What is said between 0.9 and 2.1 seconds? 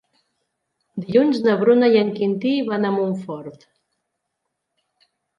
Dilluns na Bruna i en